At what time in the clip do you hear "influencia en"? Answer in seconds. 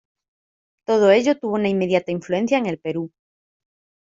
2.11-2.65